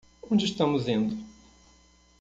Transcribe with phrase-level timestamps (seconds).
[0.31, 1.15] Onde estamos indo?